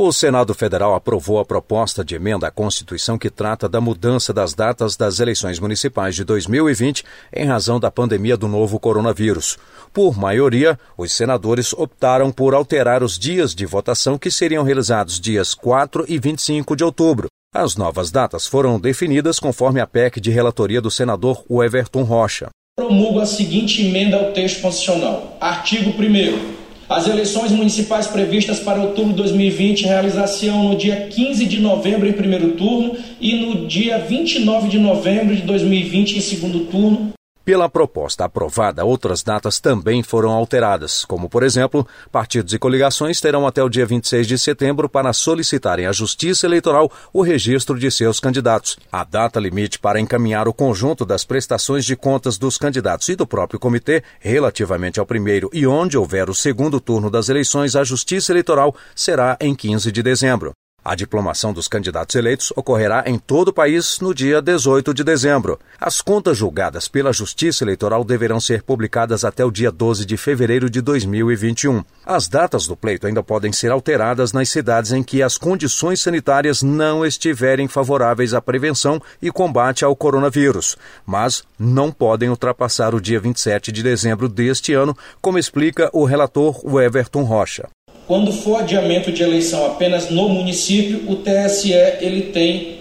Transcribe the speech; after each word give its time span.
O 0.00 0.12
Senado 0.12 0.54
Federal 0.54 0.94
aprovou 0.94 1.40
a 1.40 1.44
proposta 1.44 2.04
de 2.04 2.14
emenda 2.14 2.46
à 2.46 2.52
Constituição 2.52 3.18
que 3.18 3.28
trata 3.28 3.68
da 3.68 3.80
mudança 3.80 4.32
das 4.32 4.54
datas 4.54 4.96
das 4.96 5.18
eleições 5.18 5.58
municipais 5.58 6.14
de 6.14 6.22
2020 6.22 7.02
em 7.34 7.44
razão 7.44 7.80
da 7.80 7.90
pandemia 7.90 8.36
do 8.36 8.46
novo 8.46 8.78
coronavírus. 8.78 9.58
Por 9.92 10.16
maioria, 10.16 10.78
os 10.96 11.10
senadores 11.10 11.72
optaram 11.72 12.30
por 12.30 12.54
alterar 12.54 13.02
os 13.02 13.18
dias 13.18 13.52
de 13.52 13.66
votação 13.66 14.16
que 14.16 14.30
seriam 14.30 14.62
realizados 14.62 15.18
dias 15.18 15.52
4 15.52 16.04
e 16.06 16.16
25 16.16 16.76
de 16.76 16.84
outubro. 16.84 17.26
As 17.52 17.74
novas 17.74 18.12
datas 18.12 18.46
foram 18.46 18.78
definidas 18.78 19.40
conforme 19.40 19.80
a 19.80 19.86
PEC 19.86 20.20
de 20.20 20.30
relatoria 20.30 20.80
do 20.80 20.92
senador 20.92 21.44
Everton 21.50 22.04
Rocha. 22.04 22.50
Promulgo 22.76 23.18
a 23.18 23.26
seguinte 23.26 23.84
emenda 23.84 24.16
ao 24.16 24.32
texto 24.32 24.62
constitucional. 24.62 25.36
Artigo 25.40 25.90
1 25.90 26.67
as 26.88 27.06
eleições 27.06 27.52
municipais 27.52 28.06
previstas 28.06 28.60
para 28.60 28.80
outubro 28.80 29.10
de 29.10 29.16
2020 29.18 29.84
realizar-se-ão 29.84 30.70
no 30.70 30.76
dia 30.76 31.08
15 31.10 31.44
de 31.44 31.60
novembro 31.60 32.08
em 32.08 32.12
primeiro 32.12 32.52
turno 32.52 32.96
e 33.20 33.34
no 33.34 33.66
dia 33.66 33.98
29 33.98 34.68
de 34.68 34.78
novembro 34.78 35.36
de 35.36 35.42
2020 35.42 36.16
em 36.16 36.20
segundo 36.20 36.60
turno, 36.60 37.10
pela 37.48 37.66
proposta 37.66 38.26
aprovada, 38.26 38.84
outras 38.84 39.22
datas 39.22 39.58
também 39.58 40.02
foram 40.02 40.32
alteradas, 40.32 41.02
como, 41.06 41.30
por 41.30 41.42
exemplo, 41.42 41.88
partidos 42.12 42.52
e 42.52 42.58
coligações 42.58 43.22
terão 43.22 43.46
até 43.46 43.62
o 43.62 43.70
dia 43.70 43.86
26 43.86 44.26
de 44.26 44.38
setembro 44.38 44.86
para 44.86 45.14
solicitarem 45.14 45.86
à 45.86 45.92
Justiça 45.92 46.46
Eleitoral 46.46 46.92
o 47.10 47.22
registro 47.22 47.78
de 47.78 47.90
seus 47.90 48.20
candidatos. 48.20 48.76
A 48.92 49.02
data 49.02 49.40
limite 49.40 49.78
para 49.78 49.98
encaminhar 49.98 50.46
o 50.46 50.52
conjunto 50.52 51.06
das 51.06 51.24
prestações 51.24 51.86
de 51.86 51.96
contas 51.96 52.36
dos 52.36 52.58
candidatos 52.58 53.08
e 53.08 53.16
do 53.16 53.26
próprio 53.26 53.58
comitê 53.58 54.02
relativamente 54.20 55.00
ao 55.00 55.06
primeiro 55.06 55.48
e 55.50 55.66
onde 55.66 55.96
houver 55.96 56.28
o 56.28 56.34
segundo 56.34 56.78
turno 56.78 57.10
das 57.10 57.30
eleições 57.30 57.74
à 57.74 57.82
Justiça 57.82 58.30
Eleitoral 58.30 58.76
será 58.94 59.38
em 59.40 59.54
15 59.54 59.90
de 59.90 60.02
dezembro. 60.02 60.52
A 60.88 60.94
diplomação 60.94 61.52
dos 61.52 61.68
candidatos 61.68 62.16
eleitos 62.16 62.50
ocorrerá 62.56 63.04
em 63.04 63.18
todo 63.18 63.48
o 63.48 63.52
país 63.52 64.00
no 64.00 64.14
dia 64.14 64.40
18 64.40 64.94
de 64.94 65.04
dezembro. 65.04 65.60
As 65.78 66.00
contas 66.00 66.38
julgadas 66.38 66.88
pela 66.88 67.12
Justiça 67.12 67.62
Eleitoral 67.62 68.02
deverão 68.02 68.40
ser 68.40 68.62
publicadas 68.62 69.22
até 69.22 69.44
o 69.44 69.50
dia 69.50 69.70
12 69.70 70.06
de 70.06 70.16
fevereiro 70.16 70.70
de 70.70 70.80
2021. 70.80 71.84
As 72.06 72.26
datas 72.26 72.66
do 72.66 72.74
pleito 72.74 73.06
ainda 73.06 73.22
podem 73.22 73.52
ser 73.52 73.70
alteradas 73.70 74.32
nas 74.32 74.48
cidades 74.48 74.90
em 74.90 75.02
que 75.02 75.22
as 75.22 75.36
condições 75.36 76.00
sanitárias 76.00 76.62
não 76.62 77.04
estiverem 77.04 77.68
favoráveis 77.68 78.32
à 78.32 78.40
prevenção 78.40 78.98
e 79.20 79.30
combate 79.30 79.84
ao 79.84 79.94
coronavírus, 79.94 80.74
mas 81.04 81.44
não 81.58 81.92
podem 81.92 82.30
ultrapassar 82.30 82.94
o 82.94 83.00
dia 83.00 83.20
27 83.20 83.70
de 83.70 83.82
dezembro 83.82 84.26
deste 84.26 84.72
ano, 84.72 84.96
como 85.20 85.38
explica 85.38 85.90
o 85.92 86.06
relator 86.06 86.62
Everton 86.80 87.24
Rocha. 87.24 87.68
Quando 88.08 88.32
for 88.32 88.60
adiamento 88.60 89.12
de 89.12 89.22
eleição 89.22 89.66
apenas 89.66 90.08
no 90.08 90.30
município, 90.30 91.04
o 91.12 91.16
TSE 91.16 91.74
ele 92.00 92.22
tem 92.32 92.78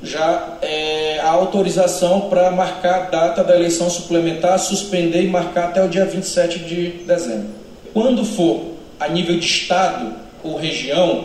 já 0.00 0.56
é, 0.62 1.18
a 1.18 1.30
autorização 1.30 2.28
para 2.30 2.48
marcar 2.52 2.94
a 2.94 3.02
data 3.10 3.42
da 3.42 3.56
eleição 3.56 3.90
suplementar, 3.90 4.56
suspender 4.60 5.22
e 5.22 5.26
marcar 5.26 5.70
até 5.70 5.84
o 5.84 5.88
dia 5.88 6.04
27 6.04 6.60
de 6.60 6.90
dezembro. 7.04 7.48
Quando 7.92 8.24
for 8.24 8.74
a 9.00 9.08
nível 9.08 9.36
de 9.36 9.44
estado 9.44 10.14
ou 10.44 10.56
região, 10.56 11.24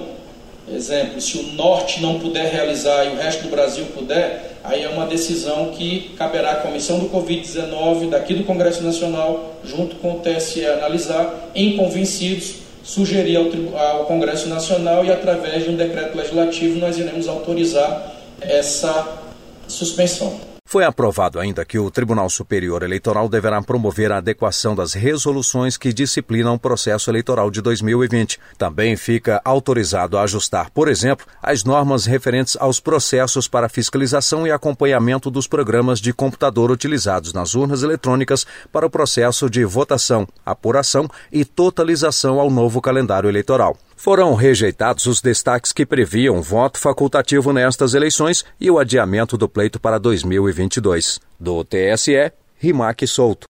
exemplo, 0.67 1.21
se 1.21 1.37
o 1.37 1.43
norte 1.53 2.01
não 2.01 2.17
puder 2.19 2.51
realizar 2.51 3.05
e 3.05 3.09
o 3.09 3.17
resto 3.17 3.43
do 3.43 3.49
Brasil 3.49 3.85
puder, 3.93 4.57
aí 4.63 4.81
é 4.81 4.89
uma 4.89 5.05
decisão 5.05 5.67
que 5.67 6.15
caberá 6.17 6.53
à 6.53 6.55
comissão 6.55 6.97
do 6.97 7.07
Covid-19 7.07 8.09
daqui 8.09 8.33
do 8.33 8.45
Congresso 8.45 8.81
Nacional, 8.81 9.57
junto 9.63 9.97
com 9.97 10.13
o 10.13 10.19
TSE, 10.21 10.65
analisar 10.65 11.51
em 11.53 11.77
convencidos 11.77 12.63
sugerir 12.83 13.37
ao, 13.37 13.77
ao 13.77 14.05
Congresso 14.05 14.47
Nacional 14.49 15.03
e, 15.05 15.11
através 15.11 15.63
de 15.63 15.69
um 15.69 15.75
decreto 15.75 16.15
legislativo, 16.15 16.79
nós 16.79 16.97
iremos 16.97 17.27
autorizar 17.27 18.13
essa 18.41 19.19
suspensão. 19.67 20.52
Foi 20.73 20.83
aprovado 20.83 21.39
ainda 21.39 21.63
que 21.63 21.77
o 21.77 21.91
Tribunal 21.91 22.27
Superior 22.31 22.81
Eleitoral 22.81 23.29
deverá 23.29 23.61
promover 23.61 24.11
a 24.11 24.17
adequação 24.17 24.73
das 24.73 24.93
resoluções 24.93 25.77
que 25.77 25.93
disciplinam 25.93 26.55
o 26.55 26.59
processo 26.59 27.11
eleitoral 27.11 27.51
de 27.51 27.61
2020. 27.61 28.39
Também 28.57 28.95
fica 28.95 29.39
autorizado 29.45 30.17
a 30.17 30.23
ajustar, 30.23 30.71
por 30.71 30.87
exemplo, 30.87 31.27
as 31.43 31.63
normas 31.63 32.07
referentes 32.07 32.57
aos 32.59 32.79
processos 32.79 33.47
para 33.47 33.69
fiscalização 33.69 34.47
e 34.47 34.51
acompanhamento 34.51 35.29
dos 35.29 35.45
programas 35.45 35.99
de 35.99 36.11
computador 36.11 36.71
utilizados 36.71 37.33
nas 37.33 37.53
urnas 37.53 37.83
eletrônicas 37.83 38.43
para 38.71 38.87
o 38.87 38.89
processo 38.89 39.47
de 39.51 39.63
votação, 39.63 40.27
apuração 40.43 41.07
e 41.31 41.45
totalização 41.45 42.39
ao 42.39 42.49
novo 42.49 42.81
calendário 42.81 43.29
eleitoral. 43.29 43.77
Foram 44.03 44.35
rejeitados 44.35 45.05
os 45.05 45.21
destaques 45.21 45.71
que 45.71 45.85
previam 45.85 46.41
voto 46.41 46.77
facultativo 46.77 47.53
nestas 47.53 47.93
eleições 47.93 48.43
e 48.59 48.69
o 48.69 48.77
adiamento 48.77 49.37
do 49.37 49.47
pleito 49.47 49.79
para 49.79 49.97
2022. 49.97 51.21
Do 51.39 51.63
TSE, 51.63 52.33
Rimac 52.57 53.07
Souto. 53.07 53.47